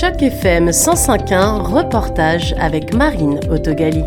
[0.00, 4.02] Choc FM 105.1, reportage avec Marine Autogali.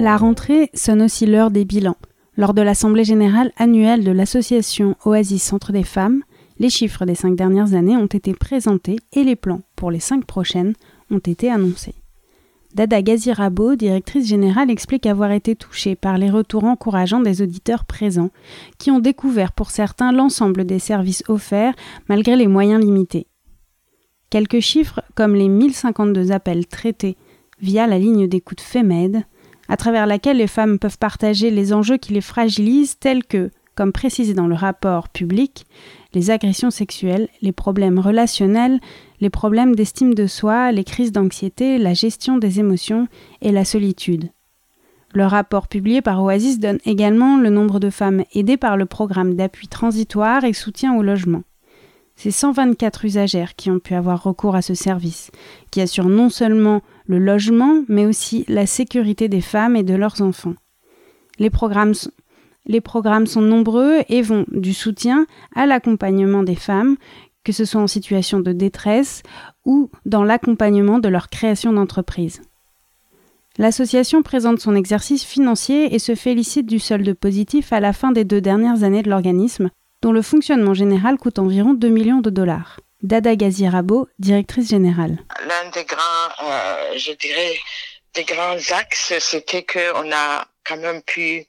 [0.00, 1.98] La rentrée sonne aussi l'heure des bilans.
[2.38, 6.22] Lors de l'Assemblée générale annuelle de l'association Oasis Centre des femmes,
[6.58, 10.24] les chiffres des cinq dernières années ont été présentés et les plans pour les cinq
[10.24, 10.72] prochaines
[11.10, 11.96] ont été annoncés.
[12.74, 18.30] Dada Gazirabo, directrice générale, explique avoir été touchée par les retours encourageants des auditeurs présents,
[18.78, 21.74] qui ont découvert pour certains l'ensemble des services offerts
[22.08, 23.26] malgré les moyens limités.
[24.30, 27.16] Quelques chiffres comme les 1052 appels traités
[27.60, 29.22] via la ligne d'écoute FEMED,
[29.68, 33.92] à travers laquelle les femmes peuvent partager les enjeux qui les fragilisent tels que, comme
[33.92, 35.66] précisé dans le rapport public,
[36.12, 38.80] les agressions sexuelles, les problèmes relationnels,
[39.20, 43.06] les problèmes d'estime de soi, les crises d'anxiété, la gestion des émotions
[43.42, 44.30] et la solitude.
[45.12, 49.34] Le rapport publié par Oasis donne également le nombre de femmes aidées par le programme
[49.34, 51.42] d'appui transitoire et soutien au logement.
[52.16, 55.30] C'est 124 usagères qui ont pu avoir recours à ce service,
[55.70, 60.22] qui assure non seulement le logement, mais aussi la sécurité des femmes et de leurs
[60.22, 60.54] enfants.
[61.38, 61.92] Les programmes,
[62.64, 66.96] les programmes sont nombreux et vont du soutien à l'accompagnement des femmes,
[67.44, 69.22] que ce soit en situation de détresse
[69.66, 72.40] ou dans l'accompagnement de leur création d'entreprise.
[73.58, 78.24] L'association présente son exercice financier et se félicite du solde positif à la fin des
[78.24, 79.70] deux dernières années de l'organisme,
[80.02, 82.80] dont le fonctionnement général coûte environ 2 millions de dollars.
[83.02, 85.18] Dada Gazirabo, directrice générale.
[85.46, 87.56] L'un des grands, euh, je dirais,
[88.14, 91.46] des grands axes, c'était qu'on a quand même pu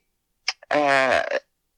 [0.74, 1.22] euh,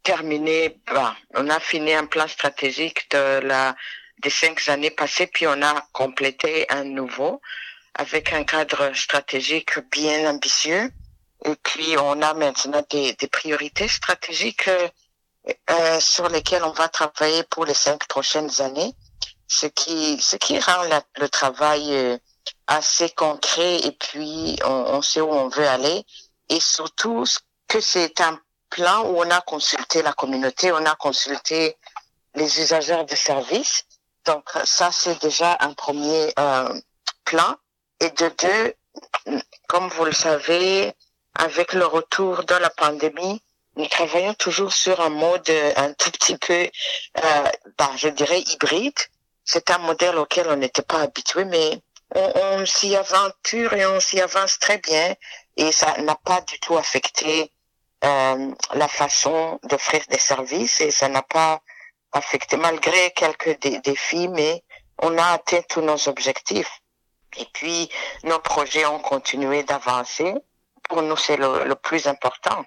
[0.03, 3.75] terminer, bah, on a fini un plan stratégique de la
[4.21, 7.41] des cinq années passées, puis on a complété un nouveau
[7.95, 10.91] avec un cadre stratégique bien ambitieux.
[11.45, 14.89] Et puis on a maintenant des, des priorités stratégiques euh,
[15.69, 18.93] euh sur lesquelles on va travailler pour les cinq prochaines années,
[19.47, 20.83] ce qui ce qui rend
[21.17, 22.17] le travail euh,
[22.67, 26.05] assez concret et puis on, on, sait où on veut aller
[26.49, 27.25] et surtout
[27.67, 28.39] que c'est un
[28.69, 31.77] plan où on a consulté la communauté, on a consulté
[32.35, 33.85] les usagers de services
[34.25, 36.79] donc ça, c'est déjà un premier euh,
[37.25, 37.55] plan.
[37.99, 40.93] Et de deux, comme vous le savez,
[41.35, 43.41] avec le retour de la pandémie,
[43.79, 46.53] nous travaillons toujours sur un mode un tout petit peu,
[47.23, 48.99] euh, bah, je dirais, hybride.
[49.45, 51.81] C'est un modèle auquel on n'était pas habitué, mais
[52.13, 55.15] on, s'y aventure et on s'y avance très bien.
[55.55, 57.51] Et ça n'a pas du tout affecté
[58.03, 61.61] euh, la façon d'offrir des services et ça n'a pas
[62.11, 64.61] affecté malgré quelques défis, mais
[65.01, 66.81] on a atteint tous nos objectifs.
[67.37, 67.89] Et puis,
[68.23, 70.33] nos projets ont continué d'avancer.
[70.89, 72.65] Pour nous, c'est le, plus important.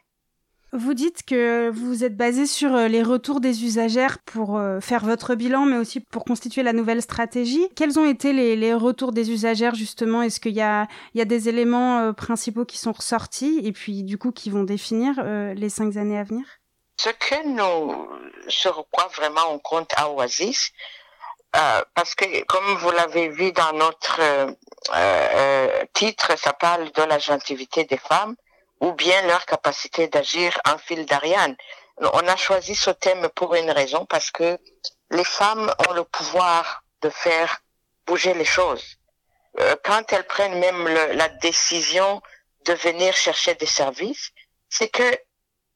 [0.75, 5.05] Vous dites que vous êtes basé sur euh, les retours des usagères pour euh, faire
[5.05, 7.69] votre bilan, mais aussi pour constituer la nouvelle stratégie.
[7.77, 10.22] Quels ont été les, les retours des usagères, justement?
[10.22, 13.72] Est-ce qu'il y a, il y a des éléments euh, principaux qui sont ressortis et
[13.72, 16.44] puis, du coup, qui vont définir les cinq années à venir?
[16.99, 18.09] Ce que nous,
[18.49, 20.72] sur quoi vraiment on compte à Oasis,
[21.54, 24.50] euh, parce que comme vous l'avez vu dans notre euh,
[24.94, 28.37] euh, titre, ça parle de la gentilité des femmes
[28.82, 31.56] ou bien leur capacité d'agir en fil d'Ariane.
[31.98, 34.59] On a choisi ce thème pour une raison, parce que
[35.10, 37.60] les femmes ont le pouvoir de faire
[38.06, 38.84] bouger les choses.
[39.60, 42.21] Euh, quand elles prennent même la décision
[42.65, 44.31] de venir chercher des services,
[44.69, 45.19] c'est que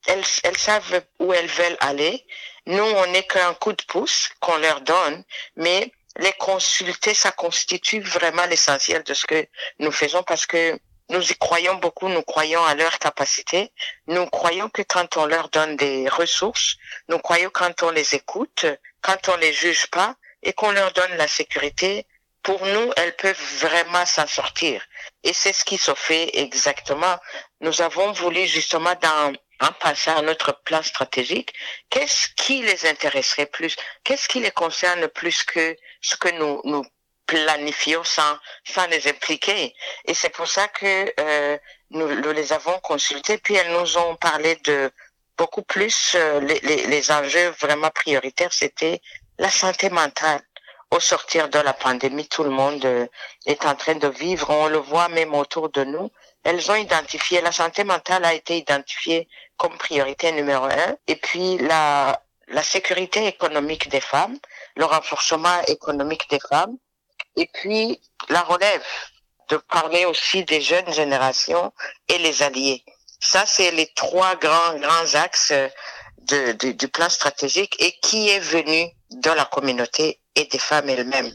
[0.09, 2.25] elles savent où elles veulent aller.
[2.67, 5.25] Nous, on n'est qu'un coup de pouce qu'on leur donne,
[5.57, 9.47] mais les consulter, ça constitue vraiment l'essentiel de ce que
[9.79, 10.79] nous faisons parce que
[11.09, 13.73] nous y croyons beaucoup, nous croyons à leur capacité,
[14.07, 16.77] nous croyons que quand on leur donne des ressources,
[17.09, 18.67] nous croyons quand on les écoute,
[19.01, 22.07] quand on les juge pas et qu'on leur donne la sécurité,
[22.43, 24.85] pour nous, elles peuvent vraiment s'en sortir.
[25.25, 27.19] Et c'est ce qui se fait exactement.
[27.61, 31.53] Nous avons voulu justement dans en passant à notre plan stratégique,
[31.91, 33.75] qu'est-ce qui les intéresserait plus?
[34.05, 36.85] Qu'est-ce qui les concerne plus que ce que nous, nous
[37.27, 39.75] planifions sans, sans les impliquer
[40.05, 41.59] Et c'est pour ça que euh,
[41.91, 44.91] nous, nous, les avons consultés, puis elles nous ont parlé de
[45.37, 49.01] beaucoup plus euh, les, les, les enjeux vraiment prioritaires, c'était
[49.39, 50.41] la santé mentale.
[50.93, 53.07] Au sortir de la pandémie, tout le monde euh,
[53.45, 56.11] est en train de vivre, on le voit même autour de nous.
[56.45, 60.97] Elles ont identifié, la santé mentale a été identifiée comme priorité numéro un.
[61.09, 64.39] Et puis la, la sécurité économique des femmes,
[64.77, 66.77] le renforcement économique des femmes,
[67.37, 68.85] et puis la relève,
[69.49, 71.73] de parler aussi des jeunes générations
[72.09, 72.83] et les alliés.
[73.21, 75.53] Ça, c'est les trois grands, grands axes
[76.23, 81.31] de, du plan stratégique et qui est venu de la communauté et des femmes elles-mêmes.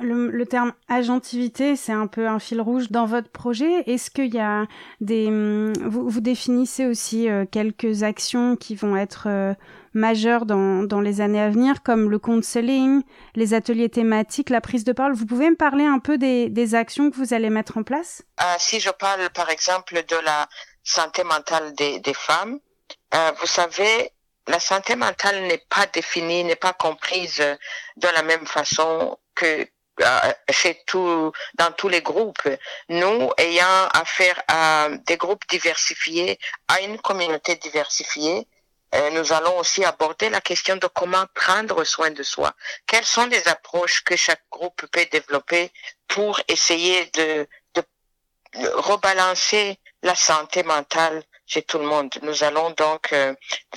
[0.00, 3.88] Le, terme agentivité, c'est un peu un fil rouge dans votre projet.
[3.88, 4.66] Est-ce qu'il y a
[5.00, 5.28] des...
[5.28, 9.54] Hum, vous, vous définissez aussi euh, quelques actions qui vont être
[9.94, 13.02] majeures dans, dans, les années à venir, comme le counseling,
[13.34, 15.14] les ateliers thématiques, la prise de parole.
[15.14, 18.22] Vous pouvez me parler un peu des, des actions que vous allez mettre en place?
[18.36, 20.48] Ah, Si je parle par exemple de la
[20.82, 22.58] santé mentale des, des femmes,
[23.14, 24.10] euh, vous savez,
[24.48, 27.36] la santé mentale n'est pas définie, n'est pas comprise
[27.96, 29.66] de la même façon que
[30.50, 32.48] chez euh, tout, dans tous les groupes.
[32.88, 36.38] Nous, ayant affaire à des groupes diversifiés,
[36.68, 38.46] à une communauté diversifiée,
[39.12, 42.54] nous allons aussi aborder la question de comment prendre soin de soi.
[42.86, 45.72] Quelles sont les approches que chaque groupe peut développer
[46.06, 47.82] pour essayer de, de
[48.74, 52.14] rebalancer la santé mentale chez tout le monde?
[52.22, 53.34] Nous allons donc euh,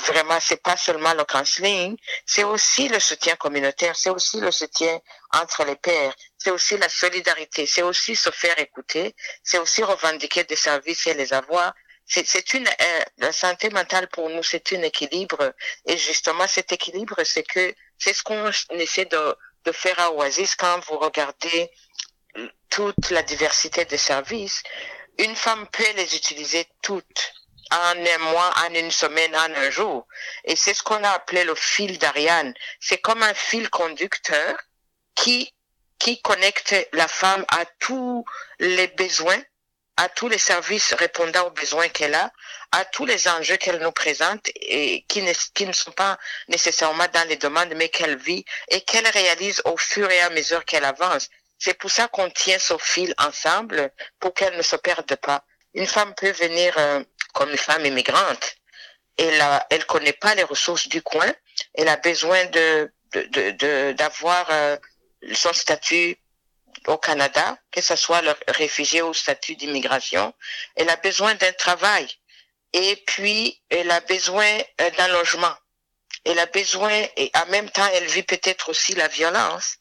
[0.08, 5.00] vraiment, c'est pas seulement le counseling, c'est aussi le soutien communautaire, c'est aussi le soutien
[5.34, 10.44] entre les pairs, c'est aussi la solidarité, c'est aussi se faire écouter, c'est aussi revendiquer
[10.44, 11.74] des services et les avoir.
[12.08, 15.54] C'est une euh, la santé mentale pour nous, c'est un équilibre
[15.86, 20.56] et justement cet équilibre, c'est que c'est ce qu'on essaie de, de faire à Oasis
[20.56, 21.70] quand vous regardez
[22.70, 24.64] toute la diversité des services.
[25.18, 27.34] Une femme peut les utiliser toutes
[27.72, 30.08] en un mois, en une semaine, en un jour.
[30.46, 32.54] Et c'est ce qu'on a appelé le fil d'Ariane.
[32.80, 34.58] C'est comme un fil conducteur
[35.16, 35.54] qui,
[36.00, 38.24] qui connecte la femme à tous
[38.60, 39.42] les besoins,
[39.98, 42.32] à tous les services répondant aux besoins qu'elle a,
[42.72, 46.18] à tous les enjeux qu'elle nous présente et qui ne, qui ne sont pas
[46.48, 50.64] nécessairement dans les demandes, mais qu'elle vit et qu'elle réalise au fur et à mesure
[50.66, 51.30] qu'elle avance.
[51.60, 55.44] C'est pour ça qu'on tient ce fil ensemble pour qu'elle ne se perde pas.
[55.74, 57.04] Une femme peut venir euh,
[57.34, 58.56] comme une femme immigrante.
[59.18, 61.34] Elle a, elle connaît pas les ressources du coin.
[61.74, 62.92] Elle a besoin de,
[63.94, 64.78] d'avoir euh,
[65.34, 66.18] son statut
[66.88, 70.34] au Canada, que ce soit le réfugié ou statut d'immigration.
[70.76, 72.08] Elle a besoin d'un travail.
[72.74, 74.50] Et puis, elle a besoin
[74.82, 75.56] euh, d'un logement.
[76.26, 79.78] Elle a besoin, et en même temps, elle vit peut-être aussi la violence.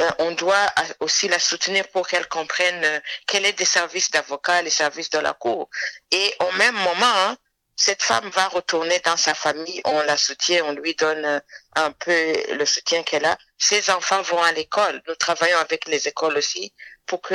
[0.00, 4.62] Euh, on doit aussi la soutenir pour qu'elle comprenne euh, quel est des services d'avocat,
[4.62, 5.68] les services de la cour.
[6.10, 7.36] Et au même moment,
[7.84, 11.40] cette femme va retourner dans sa famille, on la soutient, on lui donne euh,
[11.74, 13.36] un peu le soutien qu'elle a.
[13.58, 15.02] Ses enfants vont à l'école.
[15.08, 16.72] Nous travaillons avec les écoles aussi
[17.06, 17.34] pour que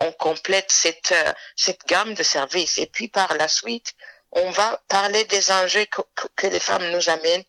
[0.00, 1.14] on, complète cette
[1.56, 2.78] cette gamme de services.
[2.78, 3.92] Et puis par la suite,
[4.32, 6.00] on va parler des enjeux que,
[6.36, 7.44] que les femmes nous amènent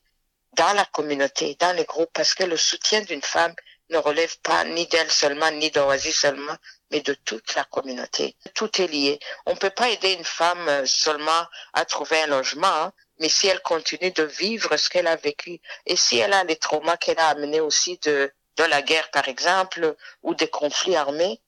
[0.58, 3.56] dans la communauté, dans les groupes, parce que le soutien d'une femme
[3.90, 6.58] ne relève pas ni d'elle seulement, ni d'Oasis seulement,
[6.91, 8.35] mais de toute la communauté.
[8.53, 9.19] Tout est lié.
[9.45, 13.29] On ne peut pas aider une femme euh, seulement à trouver un logement, hein, mais
[13.29, 16.97] si elle continue de vivre ce qu'elle a vécu et si elle a les traumas
[16.97, 21.41] qu'elle a amenés aussi de, de la guerre, par exemple, ou des conflits armés,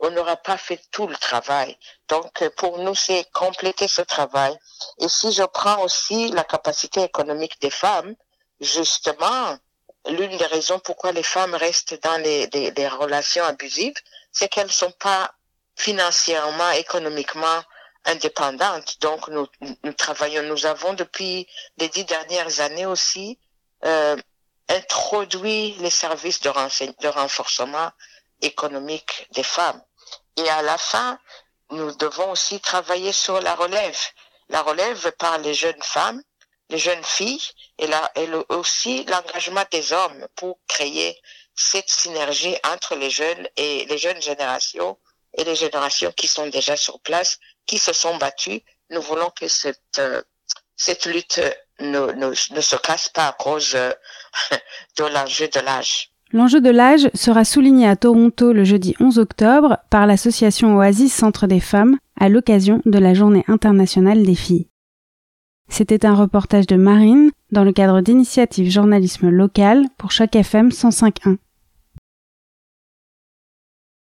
[0.00, 1.76] on n'aura pas fait tout le travail.
[2.08, 4.56] Donc, euh, pour nous, c'est compléter ce travail.
[5.00, 8.14] Et si je prends aussi la capacité économique des femmes,
[8.60, 9.58] justement,
[10.06, 12.48] l'une des raisons pourquoi les femmes restent dans les,
[12.88, 13.94] relations abusives,
[14.32, 15.32] c'est qu'elles ne sont pas
[15.76, 17.62] financièrement, économiquement
[18.04, 19.00] indépendantes.
[19.00, 19.46] Donc, nous,
[19.96, 21.46] travaillons, nous avons depuis
[21.78, 23.38] les dix dernières années aussi
[23.84, 24.16] euh,
[24.68, 26.50] introduit les services de,
[27.02, 27.90] de renforcement
[28.42, 29.82] économique des femmes.
[30.36, 31.18] Et à la fin,
[31.70, 33.98] nous devons aussi travailler sur la relève.
[34.48, 36.22] La relève par les jeunes femmes
[36.70, 37.42] les jeunes filles
[37.78, 41.18] et, et aussi l'engagement des hommes pour créer
[41.58, 44.96] cette synergie entre les jeunes et les jeunes générations
[45.36, 48.62] et les générations qui sont déjà sur place, qui se sont battues.
[48.90, 50.22] Nous voulons que cette, euh,
[50.76, 51.40] cette lutte
[51.80, 53.92] ne, ne, ne, se casse pas à cause euh,
[54.98, 56.12] de l'enjeu de l'âge.
[56.32, 61.46] L'enjeu de l'âge sera souligné à Toronto le jeudi 11 octobre par l'association Oasis Centre
[61.46, 64.68] des femmes à l'occasion de la Journée internationale des filles.
[65.68, 71.38] C'était un reportage de Marine dans le cadre d'initiative journalisme local pour chaque FM 105.1.